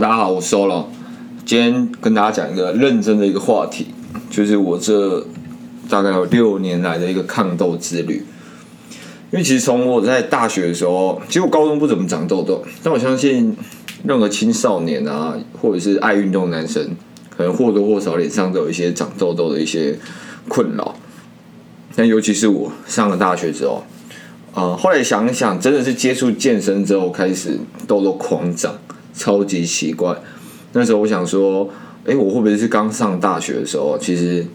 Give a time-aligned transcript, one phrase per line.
[0.00, 0.84] 大家好，我 Solo，
[1.44, 3.88] 今天跟大家讲一个认真的一个话题，
[4.30, 5.26] 就是我这
[5.90, 8.24] 大概有六年来的一个抗痘之旅。
[9.32, 13.56] 因为其实从我在大学的时候，其实我高中不怎么长痘痘，但我相信
[14.04, 16.94] 任何青少年啊，或者是爱运动的男生，
[17.36, 19.98] 可能或多或少脸上都有一些长痘痘的一些
[20.46, 20.94] 困扰。
[21.96, 23.82] 但尤其是我上了大学之后，
[24.54, 27.58] 呃，后来想一想，真的是接触健身之后，开始
[27.88, 28.78] 痘痘狂长。
[29.18, 30.16] 超级奇怪，
[30.72, 31.68] 那时候我想说，
[32.06, 34.46] 哎，我会不会是刚上大学的时候，其实，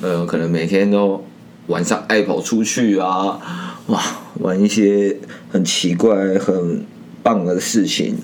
[0.00, 1.22] 呃，可能每天都
[1.66, 3.40] 晚上爱跑出去啊，
[3.88, 4.00] 哇，
[4.38, 5.16] 玩一些
[5.50, 6.84] 很奇怪、很
[7.22, 8.16] 棒的事情，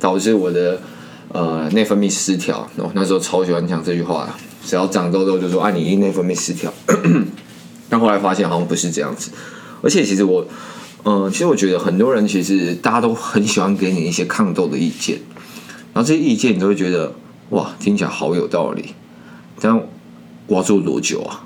[0.00, 0.80] 导致我的
[1.28, 2.68] 呃内分泌失调。
[2.94, 6.74] 那时候超喜欢讲这句话，只要长痘痘就说啊，你内分泌失调。
[7.88, 9.30] 但后来发现好像不是这样子，
[9.82, 10.44] 而且其实我，
[11.04, 15.18] 呃，其实我觉得很多人其实大家都很喜欢给你一些抗痘的意见。
[15.92, 17.14] 然后这些意见你都会觉得
[17.50, 18.94] 哇，听起来好有道理，
[19.60, 19.76] 但
[20.46, 21.44] 我要做多久啊？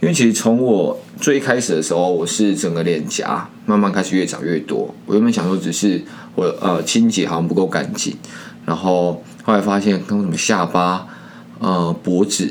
[0.00, 4.94] 因为其实从我最开始的时候，我是整个脸颊慢慢开始越长越多。
[5.06, 6.02] 我原本想说只是
[6.34, 8.14] 我呃清洁好像不够干净，
[8.66, 11.06] 然后后来发现跟什么下巴、
[11.58, 12.50] 呃脖子、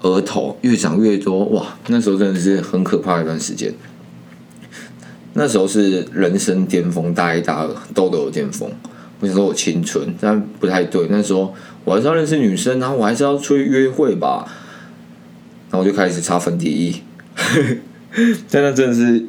[0.00, 3.74] 额头越长越多，哇，那时候真的是很可怕的一段时间。
[5.34, 8.70] 那时候是人生巅峰，大一、大二痘痘的巅峰。
[9.20, 11.06] 我想说我青春，但不太对。
[11.08, 14.46] 那时候我还是要认识女生，然后我还是要出去约会吧。
[15.70, 17.02] 然后我就开始擦粉底液，
[18.50, 19.24] 但那真的是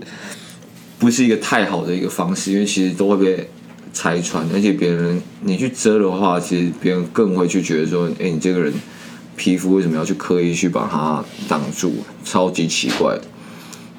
[0.99, 3.47] 不是一个太好的一个方式，因为其实都会被
[3.93, 8.73] 拆穿，而且别人你去遮的话，其实别人更会去觉得说，哎，你这个人
[9.37, 11.93] 皮肤为什么要去刻意去把它挡住？
[12.25, 13.17] 超级奇怪。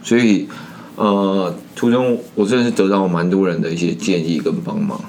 [0.03, 0.47] 所以
[0.97, 5.01] 呃，途中我真的是得到蛮多人的一些建议跟帮忙。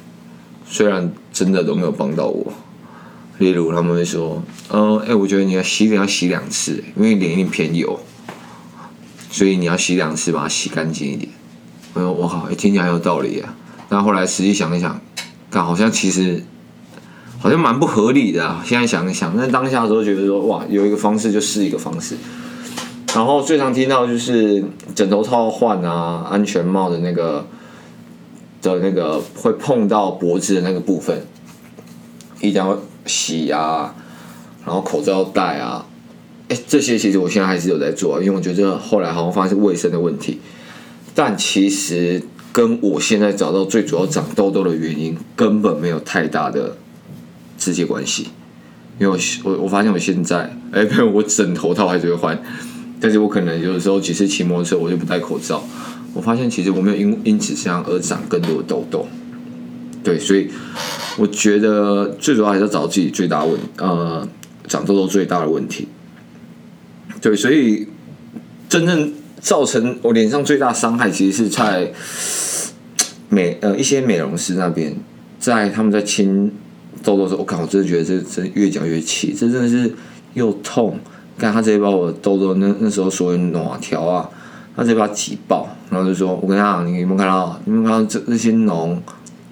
[0.68, 2.52] 虽然真的都没有帮到我，
[3.38, 4.42] 例如他们会说
[4.74, 8.00] ：“嗯，哎，我觉得你要洗脸要洗两次，因为脸一定偏油，
[9.30, 11.30] 所以你要洗两次把它洗干净一点。”
[11.94, 13.56] 我说：“我靠，听起来很有道理啊！”
[13.88, 15.00] 但后来实际想一想，
[15.52, 16.44] 看好像其实
[17.38, 18.64] 好像蛮不合理的啊。
[18.66, 22.18] 现在想一想，那当下的时候觉得说：“哇，有一个方式就是一个方式。”
[23.16, 27.48] 然后最常听到就是枕头套换啊，安全帽的那个。
[28.62, 31.24] 的那个会碰到脖子的那个部分，
[32.42, 32.76] 一定要
[33.06, 33.94] 洗啊，
[34.66, 35.86] 然后口罩戴啊，
[36.50, 40.40] 哎，这些其实我现在还是有在做，因为我觉得后来好像发现是卫生的问题，
[41.14, 46.76] 但其实跟我现在找到最主要长痘痘的原因根本没有太大的
[47.60, 48.30] 直接关系，
[48.98, 52.42] 因为我我我发现我现在，哎，没有，我枕头套还是会换，
[53.00, 55.64] 但是我可能有的时候几次骑摩托车我就不戴口罩。
[56.14, 59.06] 我发现其实我没有因因此这样而长更多的痘痘，
[60.02, 60.50] 对，所以
[61.18, 64.26] 我觉得最主要还是要找自己最大问呃
[64.66, 65.90] 长痘痘最大的问题，
[67.20, 67.88] 对，所以
[68.70, 69.12] 真正
[69.42, 71.92] 造成我脸上最大伤害，其实是在
[73.28, 74.96] 美呃一些美容师那边，
[75.38, 76.50] 在他们在清
[77.04, 79.94] 痘痘的时候，我靠，我真的觉得这真越讲越气，这真的是
[80.34, 80.98] 又痛，
[81.38, 84.30] 看他直接把我痘痘那那时候所谓哪条啊。
[84.78, 87.58] 他直接把它挤爆，然后就说：“我跟你讲，你有没有看到？
[87.64, 88.94] 你有没有看到这这些脓？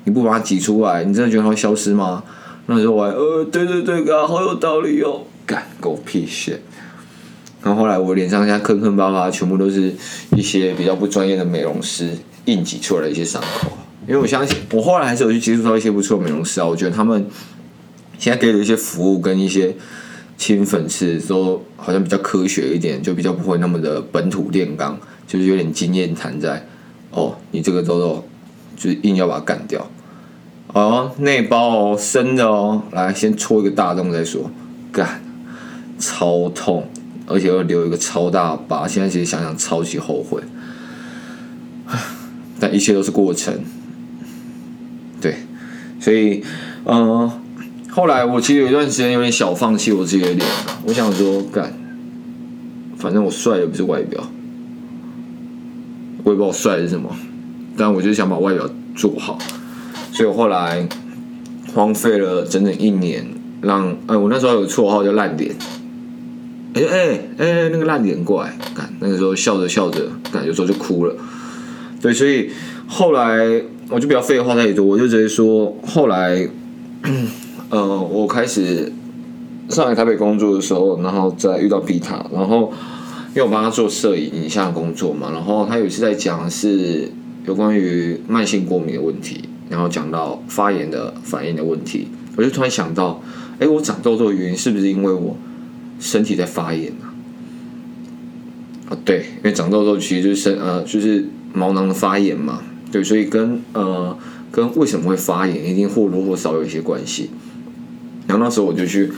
[0.03, 2.21] 你不把它挤出来，你真的觉得它会消失吗？”
[2.67, 6.61] 那时候我还呃，对对对，啊，好有道理哦，干狗屁事。
[7.61, 9.95] 然后后来我脸上现在坑坑巴巴，全部都是
[10.35, 12.09] 一些比较不专业的美容师
[12.43, 13.71] 硬挤出来的一些伤口。
[14.05, 17.25] 因为我相信，我后来还是有去接触到一些不错的美容师啊，我觉得他们
[18.19, 19.73] 现在给的一些服务跟一些。
[20.37, 26.65] 清粉刺都好像比较科学一点，就比较不会那么的本土炼钢，就是有点经验谈在。
[27.11, 28.25] 哦，你这个痘痘
[28.75, 29.89] 就是硬要把它干掉。
[30.67, 34.49] 哦，内包哦，深的哦，来先戳一个大洞再说。
[34.91, 35.21] 干，
[35.99, 36.89] 超痛，
[37.27, 38.87] 而且要留一个超大疤。
[38.87, 40.41] 现在其实想想超级后悔。
[42.59, 43.53] 但一切都是过程。
[45.21, 45.35] 对，
[45.99, 46.43] 所以，
[46.85, 47.31] 嗯、
[47.95, 50.49] 后来我其实有一段时间有点小放弃我自己的脸，
[50.83, 51.71] 我想说干，
[52.97, 54.19] 反正我帅又不是外表，
[56.23, 57.15] 我也不知道我帅是什么，
[57.77, 59.37] 但我就想把外表做好，
[60.11, 60.87] 所以我后来
[61.75, 63.27] 荒废了整整一年，
[63.61, 65.55] 让哎我那时候有绰号叫烂脸，
[66.73, 70.01] 哎哎哎那个烂脸怪，干那个时候笑着笑着，
[70.31, 71.15] 干有时候就哭了，
[72.01, 72.49] 对，所以
[72.87, 76.49] 后来我就比较废话太多，我就直接说后来。
[77.73, 78.93] 呃，我开始
[79.67, 82.71] 上海台北工作的时候，然后再遇到皮塔，然后
[83.29, 87.09] 因为我帮他做摄影影像工作嘛，然后他有一次在讲是
[87.47, 93.19] 有关于慢性过敏的问题，然后讲到发炎的反应的问题，我就突然想到，
[93.57, 95.35] 哎，我长痘痘的原因是不是因为我
[95.99, 97.09] 身体在发炎啊？
[98.89, 102.61] 啊，对，因为长痘痘其实就是身呃就是毛囊的发炎嘛，
[102.91, 104.15] 对，所以跟呃
[104.51, 107.31] 跟为什么会发炎一定或多或少有一些关系。
[108.33, 109.11] 然后那时候我就去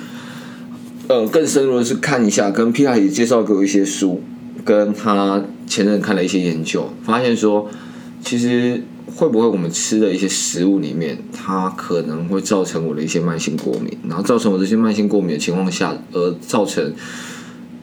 [1.07, 4.21] 呃更深入的是看一下，跟皮塔也介绍给我一些书，
[4.65, 7.69] 跟他前任看了一些研究，发现说
[8.21, 8.83] 其实。
[9.15, 16.93] 会不会我们吃的一些食物里面，它可能会造成我的一些慢性过敏，然后造成我这些慢性过敏的情况下，而造成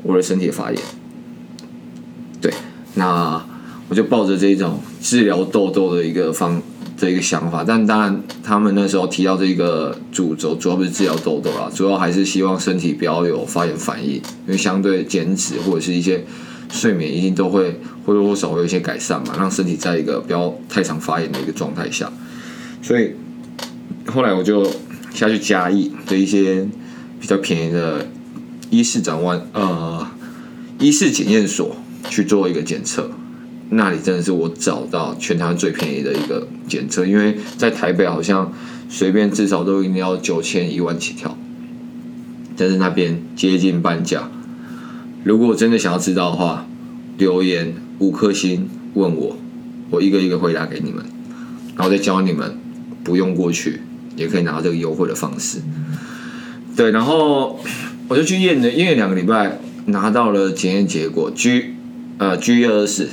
[0.02, 0.82] 我的身体发炎。
[2.40, 2.52] 对，
[2.94, 3.42] 那
[3.88, 6.60] 我就抱着这种治疗痘痘的一个方
[7.02, 16.24] 的一个想法，但当然他们那时候提到这个主轴，主要不是治疗痘痘啦，主要还是希望身体不要有发炎反应，因为相对减脂或者是一些。
[16.74, 22.10] 睡眠一定都会或多或少会有一些改善嘛，让身体在一个不要太常发炎的一个状态下。
[22.80, 23.10] 所以
[24.06, 24.64] 后来我就
[25.12, 26.66] 下去嘉义的一些
[27.20, 28.08] 比较便宜的
[28.70, 30.06] 医事长官呃
[30.78, 31.76] 医事检验所
[32.08, 33.10] 去做一个检测，
[33.74, 38.52] 那里真的是我找到全台最便宜的一个检测，因为在台北好像
[38.88, 41.36] 随便至少都一定要九千一万起跳，
[42.56, 44.30] 但是那边接近半价。
[45.24, 46.66] 如果我真的想要知道的话，
[47.16, 49.36] 留言五颗星问我，
[49.90, 51.02] 我一个一个回答给你们，
[51.76, 52.58] 然后再教你们
[53.02, 53.80] 不用过去
[54.16, 55.60] 也可以拿到这个优惠的方式。
[56.76, 57.58] 对，然后
[58.08, 61.74] 我就去验了，验了两个礼拜，拿到了检验结果，G
[62.18, 63.08] 呃 G 二二四，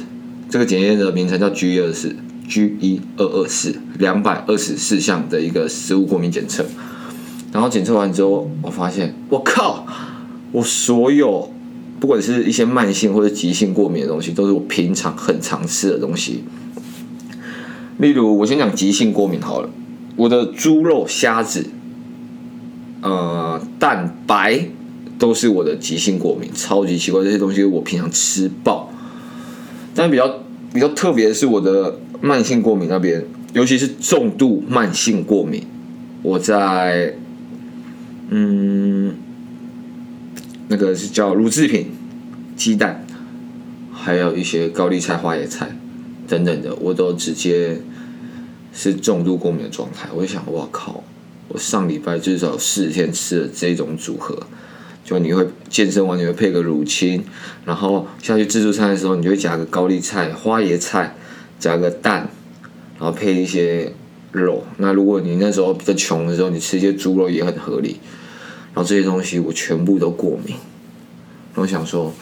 [0.49, 2.15] 这个检验的名称叫 G 二四
[2.47, 6.65] G 一二二四两百二十四项的一个食物过敏检测。
[7.51, 9.85] 然后检测完之后，我发现我靠，
[10.51, 11.51] 我所有。
[11.99, 16.45] 不管是一些慢性或者急性过敏的东西，都是我平常很常吃的东西。
[17.97, 19.69] 例如，我先讲急性过敏好了，
[20.15, 21.65] 我的猪肉、虾子、
[23.01, 24.69] 呃蛋白
[25.17, 28.89] 都是我的急性过敏，超级奇怪，这些东西我平常吃爆。
[29.93, 30.43] 但比较
[30.73, 35.63] 比较特别的是我的慢性过敏那边，尤其是重度慢性过敏，
[36.21, 37.15] 我在
[38.29, 39.15] 嗯。
[40.71, 41.87] 那个是叫乳制品、
[42.55, 43.03] 鸡蛋，
[43.91, 45.75] 还有一些高丽菜、花椰菜
[46.27, 47.81] 等等的，我都直接
[48.71, 50.07] 是重度过敏的状态。
[50.13, 51.03] 我就想，哇靠！
[51.47, 54.37] 我上礼拜至少四天吃了这种组合，
[55.09, 57.23] 就你会健身完你会配个乳清，
[57.65, 61.15] 然后下去自助餐的时候，你就会夹个高丽菜、花椰菜，
[61.57, 62.29] 夹个蛋，
[62.99, 63.91] 然后配一些
[64.31, 64.63] 肉。
[64.77, 67.99] 那如果你那时候比较穷的时候，你吃一些猪肉也很合理。
[68.75, 70.55] 然后这些东西我全部都过敏，
[71.55, 72.13] 我想说，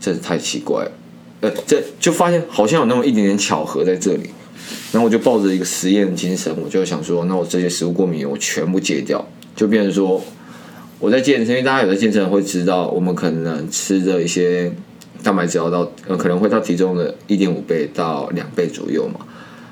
[0.00, 0.92] 真是太奇怪了，
[1.42, 4.30] 呃，这就发现好像有那么一点点巧合在这里，
[4.90, 9.22] 然后我就抱着一个实验精神，我就想说，那我这些食物过敏我全部戒掉，
[9.54, 10.24] 就变成说
[11.02, 14.72] 我在健身，因为大家有在健身会知道，我们可能吃的一些
[15.20, 19.26] 蛋白质要到呃可能会到体重的一点五倍到两倍左右嘛，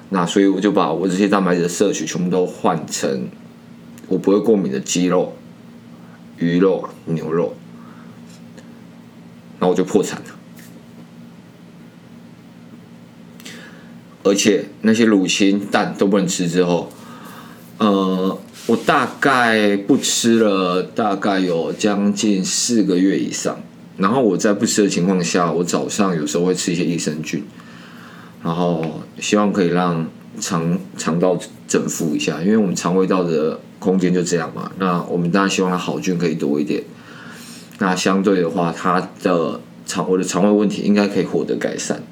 [0.08, 3.28] 那所以我就把我这些蛋白质的摄取全部都换成
[4.08, 5.32] 我不会过敏的鸡肉。
[6.38, 7.54] 鱼肉、牛肉，
[9.58, 10.24] 然后我就破产了。
[14.22, 16.90] 而且那些乳清蛋都不能吃之后，
[17.76, 18.38] 呃，
[18.70, 23.58] 我大概不吃了大概有将近四个月以上。
[23.96, 27.42] 然后我在不吃的情况下，我早上有时候会吃一些益生菌，
[28.44, 30.06] 然后希望可以让
[30.38, 31.36] 肠肠道
[31.66, 33.58] 整复一下，因为我们肠胃道的。
[33.80, 36.84] 空间就这样嘛，那我们当然希望它好菌可以多一点。
[37.78, 42.02] 那相对的话，它的肠我的肠胃问题应该可以获得改善。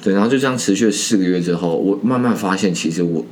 [0.00, 3.26] 对，然后就这样持续了四个月之后，我慢慢发现，其实我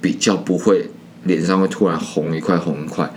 [0.00, 0.88] 比较不会
[1.24, 3.10] 脸上会突然红一块红一块，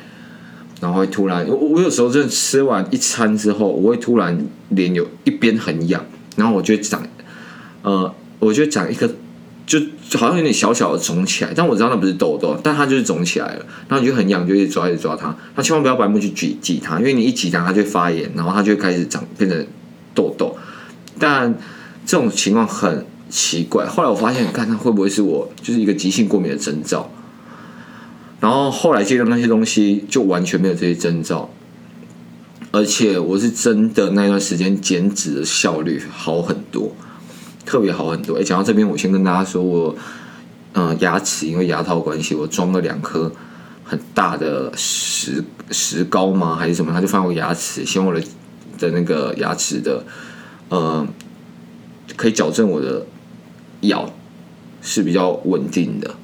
[0.82, 4.38] 然后会突然我我有时候真的吃完一餐之后，我会突然
[4.70, 6.04] 脸有一边很痒，
[6.36, 7.02] 然后我就长，
[7.82, 9.10] 呃，我就长一个。
[9.70, 13.66] 就好像有点小小的肿起来，但我知道那不是痘痘，但它就是肿起来了。
[13.90, 15.36] 然后你就很痒，就一直抓一直抓它。
[15.54, 19.68] 它千万不要白目去挤挤它，因为你一挤它，它就发炎，然后它就开始长变成
[20.16, 20.56] 痘痘。
[21.20, 21.54] 但
[22.06, 23.86] 这种情况很奇怪。
[23.86, 27.12] 后来我发现，看它会不会是我就是一个急性过敏的征兆。
[28.40, 31.50] 然后后来戒掉那些东西，就完全没有这些征兆，
[32.72, 36.96] 而且我是真的那段时间减脂的效率好很多。
[37.66, 38.38] 特别好很多。
[38.38, 39.94] 哎，讲到这边，我先跟大家说，我，
[40.72, 43.30] 嗯、牙齿因为牙套关系，我装了两颗
[43.84, 46.56] 很大的石石膏吗？
[46.56, 46.94] 还是什么？
[46.94, 48.24] 他就放我牙齿，希望我的
[48.78, 50.02] 的那个牙齿的，
[50.70, 51.06] 呃，
[52.16, 53.06] 可以矫正我的
[53.82, 54.10] 咬
[54.82, 56.16] 是比较稳定的。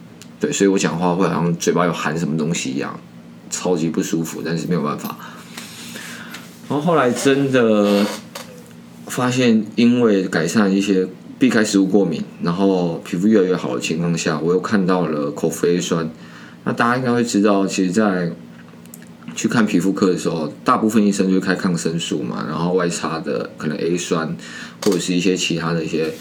[0.44, 3.00] 对，所以我讲话会好像嘴巴有含什么东西一样。
[3.50, 5.16] 超级不舒服，但是没有办法。
[6.68, 8.06] 然后后来真的
[9.06, 11.08] 发现，因为改善一些
[11.40, 16.12] 避开食物过敏，然后皮肤越来越好的情况下，我又看到了口服 A 酸。
[16.66, 18.30] 那大家应该会知道，其实，在
[19.34, 24.36] 去看皮肤科的时候，大部分医生就开抗生素嘛，然后外擦的可能 A 酸
[24.84, 26.12] 或者是一些其他的一些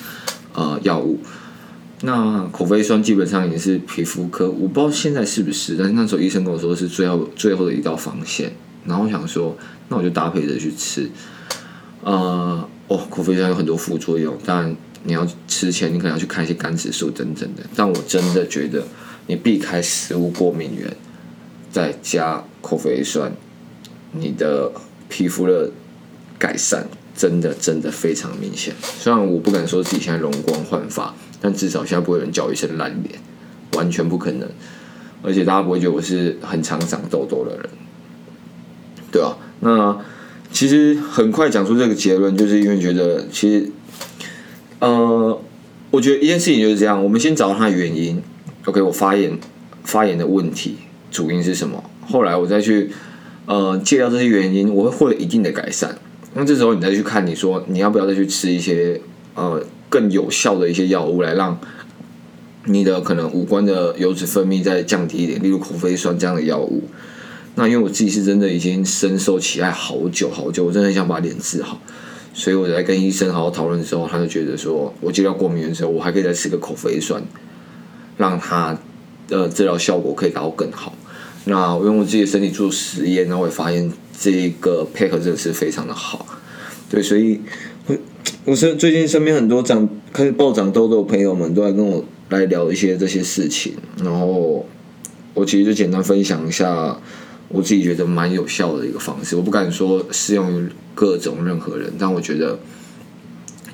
[0.54, 1.18] 呃药物。
[2.04, 8.52] 那口服 A 酸基本上也是皮肤科，我不知道现在是不是，但是那时候医生跟我说是最后最后的一道防线。
[8.84, 9.56] 然后我想说，
[9.88, 11.08] 那我就搭配着去吃。
[12.02, 17.62] 呃，哦，口服 A 酸有很多副作用，但你要吃前你可能要去看一些肝指数等等的。
[17.76, 18.84] 但我真的觉得，
[19.28, 20.96] 你避开食物过敏原，
[21.70, 23.32] 再加口服 A 酸，
[24.10, 24.72] 你的
[25.08, 25.70] 皮肤的
[26.36, 28.74] 改善真的真的非常明显。
[28.80, 31.14] 虽然我不敢说自己现在容光焕发。
[31.42, 33.18] 但至少现在不会有人叫一声烂脸，
[33.74, 34.48] 完全不可能。
[35.24, 37.68] 而且大家不会觉得我是很常长痘痘的人，
[39.10, 39.36] 对啊。
[39.60, 39.96] 那
[40.50, 43.70] 其实很快讲出这个结论，就是因为觉得其实，
[44.80, 45.40] 呃，
[45.92, 47.02] 我觉得一件事情就是这样。
[47.04, 48.20] 我们先找到它的原因。
[48.64, 49.38] OK，我发炎，
[49.84, 50.78] 发炎的问题
[51.10, 51.84] 主因是什么？
[52.04, 52.90] 后来我再去
[53.46, 55.96] 呃戒掉这些原因，我会获得一定的改善。
[56.34, 59.00] 那这时候你再去看，你说你要不要再去吃一些
[59.36, 59.64] 呃。
[59.92, 61.60] 更有效的一些药物来让
[62.64, 66.84] 你的可能五官的油脂分泌再降低一点，例如口服酸这样的药物。
[67.56, 71.78] 那因为我自己是真的已经深受其害好久好久，我真的很想把脸治好，
[72.32, 77.22] 所以我在跟医生好好讨论的时候，他就觉得说我戒掉过敏的时候，我还可以再吃个口服 A 酸，
[78.16, 78.78] 让它
[79.28, 80.94] 的治疗效果可以达到更好。
[81.44, 86.24] 那我用我自己的身体做实验，然后我也发现这个配合真的是非常的好。
[86.88, 87.42] 对，所以。
[88.44, 94.66] 我是最近身边很多长开始爆长痘痘的朋友们都来跟我来聊一些这些事情，然后
[95.32, 96.98] 我其实就简单分享一下
[97.46, 99.36] 我自己觉得蛮有效的一个方式。
[99.36, 102.58] 我不敢说适用于各种任何人，但我觉得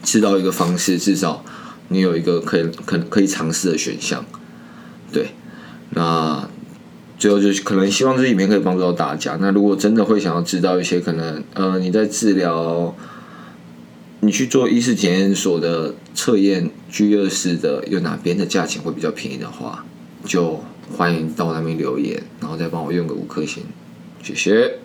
[0.02, 1.42] 知道一个方式，至少
[1.88, 4.22] 你有一个可以可可以尝试的选项。
[5.10, 5.28] 对，
[5.94, 6.46] 那
[7.18, 9.38] 最后就是可能希望这里面可以帮助到大家。
[9.40, 12.94] 那如果真的会想要知道一些可能呃你在治疗。
[14.20, 19.84] 你去做医师检验所的测验，G 二四的有哪边的价钱会比较便宜的话，
[20.24, 20.62] 就
[20.96, 23.62] 欢迎到我那边留言，然后再帮我用个五颗星，
[24.22, 24.78] 谢谢。